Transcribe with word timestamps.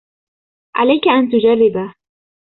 عليك 0.75 1.07
أن 1.07 1.29
تجربه. 1.31 1.95